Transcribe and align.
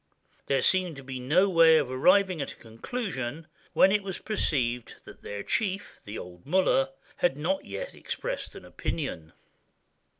There 0.47 0.63
seemed 0.63 0.95
to 0.95 1.03
be 1.03 1.19
no 1.19 1.47
way 1.47 1.77
of 1.77 1.91
arriving 1.91 2.41
at 2.41 2.51
a 2.53 2.55
conclusion, 2.55 3.45
when 3.73 3.91
it 3.91 4.01
was 4.01 4.17
perceived 4.17 4.95
that 5.05 5.21
their 5.21 5.43
chief, 5.43 5.99
the 6.05 6.17
old 6.17 6.43
mollah, 6.43 6.89
had 7.17 7.37
not 7.37 7.65
yet 7.65 7.93
expressed 7.93 8.55
an 8.55 8.65
opinion. 8.65 9.31